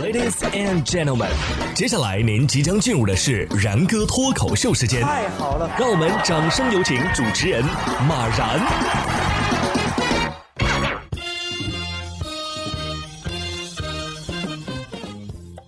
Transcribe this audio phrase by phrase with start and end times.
[0.00, 1.28] Ladies and gentlemen，
[1.74, 5.02] 接下来您即将进入的是然哥脱口秀时间。
[5.02, 7.62] 太好了，让我们掌声有请主持人
[8.08, 8.58] 马然。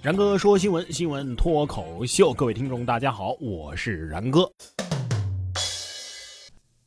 [0.01, 4.51] 然哥说新闻，新闻脱口秀，各位听众大家好，我是然哥。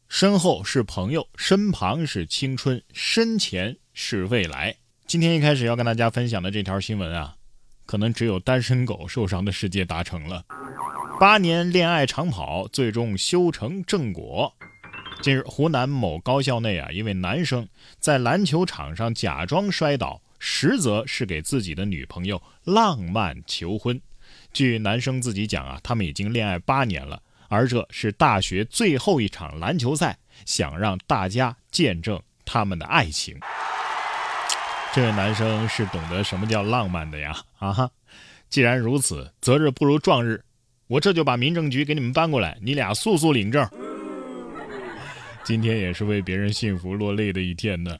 [0.09, 4.75] 身后是朋友，身旁是青春，身前是未来。
[5.07, 7.35] 今天一开始要跟大家分享的这条新闻啊，
[7.85, 10.43] 可能只有单身狗受伤的世界达成了。
[11.19, 14.51] 八年恋爱长跑，最终修成正果。
[15.21, 17.67] 近日，湖南某高校内啊，一位男生
[17.99, 24.01] 在篮球场上假装摔倒，实则是给自己的女朋友浪漫求婚。
[24.51, 33.39] 据男生自己讲啊，他们已经恋爱八年了，而这是大学最后一场篮球赛，想让大家见证他们的爱情。
[34.95, 37.35] 这位男生是懂得什么叫浪漫的呀？
[37.59, 37.91] 啊哈！
[38.49, 40.41] 既然如此，择日不如撞日，
[40.87, 43.67] 我这就把民政局给你们搬过来，你俩速速领证。
[45.43, 47.97] 今天也是为别人幸福落泪的一天呢。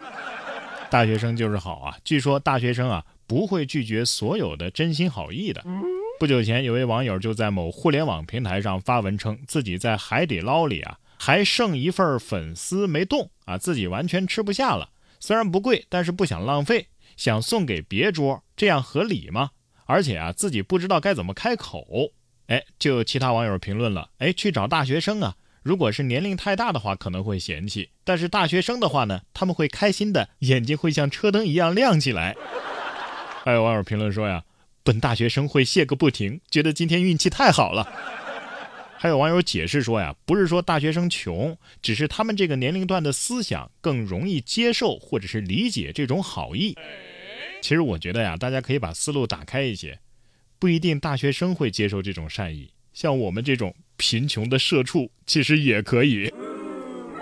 [0.89, 1.97] 大学生就是好啊！
[2.05, 5.61] 据说大学生啊不会拒绝所有的真心好意的。
[6.17, 14.87] 不久前，有位网友就在某互联网平台上发文称，自己在海底捞里啊还剩一份粉丝没动啊，自己完全吃不下了。
[15.25, 19.49] 虽然不贵，但是不想浪费，想送给别桌，这样合理吗？
[19.87, 22.11] 而且啊，自己不知道该怎么开口。
[22.45, 32.35] 哎，就有其他网友评论了，哎，去找大学生啊，如果是年龄太大的话，可能会嫌弃；但是大学生的话呢，他们会开心的，眼睛会像车灯一样亮起来。
[33.43, 34.43] 还有网友评论说呀，
[34.83, 37.91] 本大学生会谢个不停，觉得今天运气太好了。
[39.05, 46.75] 还有网友解释说呀，不是说大学生穷，只是他们这个年龄段的思想更容易接受或者是理解这种好意。
[47.61, 49.99] 其实我觉得呀，大家可以把思路打开一些，
[50.57, 56.33] 不一定大学生会接受这种善意，像我们这种贫穷的社畜，其实也可以。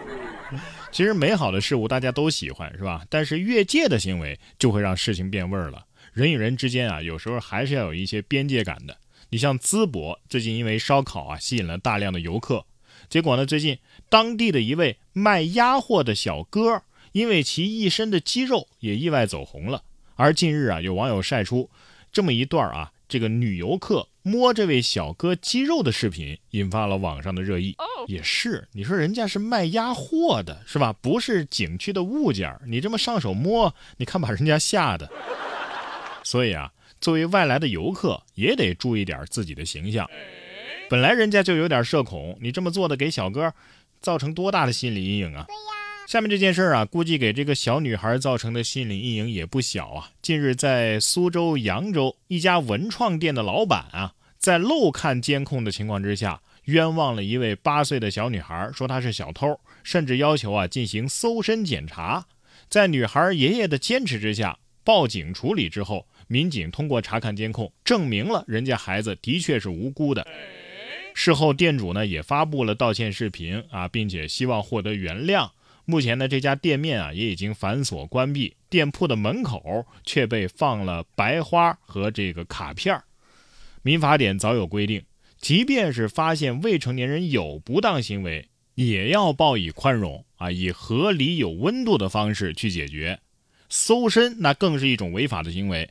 [0.90, 3.06] 其实美好的事物大家都喜欢，是吧？
[3.09, 5.85] 但是越界的行为就会让事情变味儿了。
[6.13, 8.96] 人与人之间啊，有时候还是要有一些边界感的。
[9.34, 12.68] 你像淄博，最近因为烧烤啊，吸引了大量的游客。
[13.10, 16.84] 结果呢，最近当地的一位卖鸭货的小哥，
[17.14, 19.82] 因为其一身的肌肉，也意外走红了。
[20.18, 21.72] 而近日啊，有网友晒出
[22.12, 27.76] 这么一段啊，这个女游客摸这位小哥肌肉的视频，引发了网上的热议。
[28.06, 30.94] 也是，你说人家是卖鸭货的，是吧？
[31.02, 35.12] 不是景区的物件，你这么上手摸，你看把人家吓的。
[36.22, 36.72] 所以啊。
[37.03, 40.09] 作为外来的游客，也得注意点自己的形象。
[40.90, 43.53] 本来人家就有点社恐，你这么做的，给小哥
[44.00, 45.44] 造成多大的心理阴影啊？
[45.46, 46.08] 对呀。
[46.08, 50.12] 下面这件事儿啊，估计给这个小女孩造成的心理阴影也不小啊。
[50.22, 62.25] 近日，在苏州扬州一家文创店的老板啊，在漏看监控的情况之下，冤枉了一位八岁的小女孩，说她是小偷，甚至要求啊进行搜身检查。
[62.70, 66.08] 在女孩爷爷的坚持之下，报警处理之后。
[66.28, 70.25] 民警通过查看监控，证明了人家孩子的确是无辜的。
[71.13, 75.50] 事后，店主呢也发布了道歉视频啊，并且希望获得原谅。
[75.85, 83.00] 目前呢，这家店面啊也已经反锁关闭，店铺的门口却被放了白花和这个卡片
[83.81, 85.03] 民法典早有规定，
[85.40, 93.19] 即便是发现未成年人有不当行为，也要报以宽容啊，以合理有温度的方式去解决。
[93.69, 95.90] 搜身那更是一种违法的行为。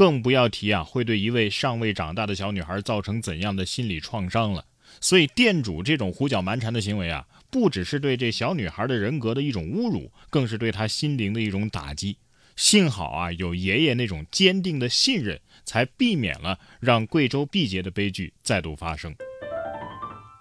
[0.00, 4.64] 更不要提啊，会对一位尚未长大的小女孩造成怎样的心理创伤了。
[4.98, 12.16] 所以店主这种胡搅蛮缠的行为啊，不只是对这小女孩的人格的一种侮辱，更是对她心灵的一种打击。
[12.56, 19.14] 幸好啊，有爷爷那种坚定的信任，才避免了让贵州毕节的悲剧再度发生。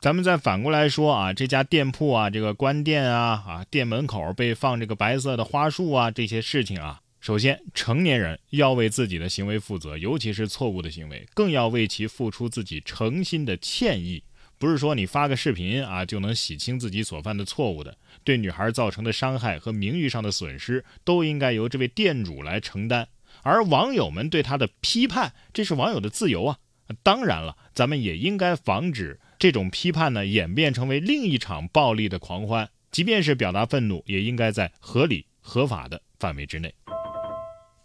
[0.02, 7.02] 咱们再反过来说啊，这家店铺啊，这个关店啊，啊，店门口被放这个白色的花束啊，这些事情啊。
[7.20, 14.24] 首先，成年人要为自己的行为负责，尤其是错误的行为，更要为其付出自己诚心的歉意。
[14.58, 17.98] 不是说你发个视频啊就能洗清自己所犯的错误的。
[18.24, 23.08] 对女孩造成的伤害和名誉上的损失，都应该由这位店主来承担。
[23.44, 26.58] 而网友们对他的批判，这是网友的自由啊。
[27.04, 32.70] 当然了，咱们也应该防止这种批判呢演变成为另一场暴力的狂欢。
[32.92, 36.74] 即便是表达愤怒，也应该在合理合法的范围之内。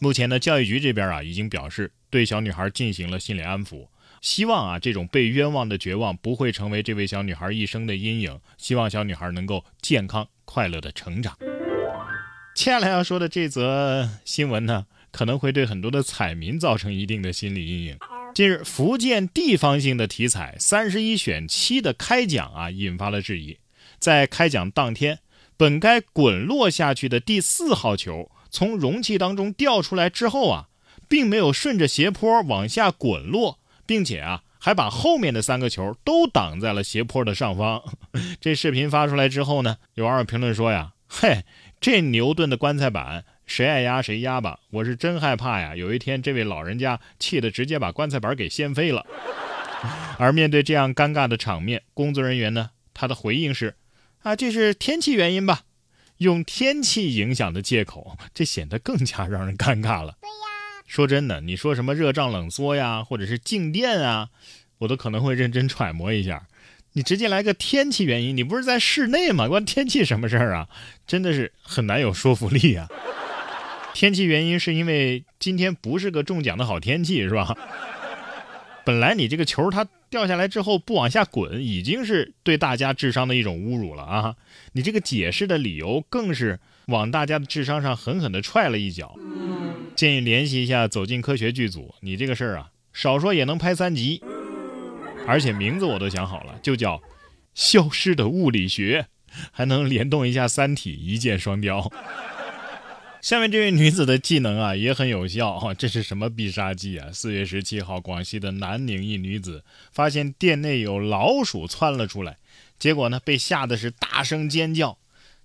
[0.04, 3.88] 目前呢，教育局这边啊已经表示对小女孩进行了心理安抚，
[4.20, 11.34] 希望啊这种被冤枉的绝望不会成为这位小女孩一生的阴影，希望小女孩能够健康快乐的成长。
[12.54, 17.96] 接下来要说的这则新闻呢，可能会对很多的彩民造成一定的心理阴影。
[18.34, 23.56] 近日，福建地方性的体彩三十一选七的开奖啊，引发了质疑。
[23.98, 25.20] 在开奖当天，
[25.56, 30.68] 本该滚落下去的第四号球从容器当中掉出来之后啊，
[31.08, 37.82] 并没有顺着斜坡往下滚落，并且啊，还把后面的三个球都挡在了斜坡的上方。
[38.40, 41.42] 这视频发出来之后呢，有网友评论说呀：“嘿，
[41.80, 45.76] 这牛顿的棺材板。”谁爱压谁压吧，我是真害怕呀！
[45.76, 49.04] 有一天这位老人家气得直接把棺材板给掀飞了。
[50.16, 53.74] 而面对这样尴尬的场面，工作人员呢，他的回应是：
[54.22, 55.62] 啊，这是天气原因吧？
[56.24, 60.16] 用天气影响的借口，这显得更加让人尴尬了。
[60.20, 60.34] 对呀，
[60.86, 64.30] 说真的，你说什么热胀冷缩呀，或者是静电啊，
[64.78, 66.48] 我都可能会认真揣摩一下。
[66.94, 69.48] 你直接来个天气原因，你不是在室内吗？
[69.48, 70.68] 关天气什么事儿啊？
[71.06, 72.88] 真的是很难有说服力啊。
[73.92, 77.54] 天气原因是因为今天不是个中奖的好天气，是吧？
[78.84, 84.36] 本来你这个球它掉下来之后不往下滚，已经是对大家智商的一种侮辱了啊！
[84.74, 89.16] 你这个解释的理由更是往大家的智商上狠狠地踹了一脚。
[89.96, 94.22] 建议联系一下《走进科学》剧组，你这个事儿啊，少说也能拍三集，
[95.26, 96.98] 而且名字我都想好了，就叫
[97.52, 99.08] 《消失的物理学》，
[99.50, 101.90] 还能联动一下《三体》，一箭双雕。
[103.24, 107.10] 下面这位女子的技能啊也很有效哈，这是什么必杀技啊？
[107.10, 112.36] 四月十七号，广西的南宁一女子发现店内有老鼠窜了出来，
[112.78, 114.98] 结果呢被吓得是大声尖叫，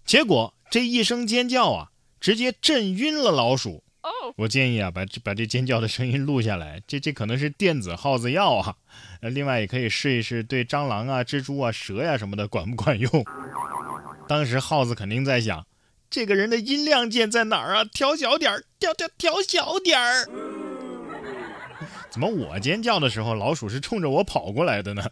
[0.03, 3.81] 结果这一声尖叫啊，直接震晕了老鼠。
[4.35, 8.75] 我建议啊把这把这尖叫的声音录下来，这这可能是电子耗子药啊。
[9.21, 13.09] 呃，另外也可以试一试对蟑螂啊、蜘蛛啊、蛇呀什么的管不管用。
[14.27, 15.65] 当时耗子肯定在想。
[16.09, 17.83] 这个人的音量键在哪儿啊？
[17.83, 20.27] 调小点儿，调调调小点儿。
[22.09, 25.03] 怎么我尖叫的时候，老鼠是冲着我跑过来的呢？